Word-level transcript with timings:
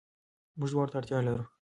موږ 0.57 0.69
دواړو 0.71 0.91
ته 0.91 0.97
اړتيا 0.99 1.19
لرو. 1.27 1.43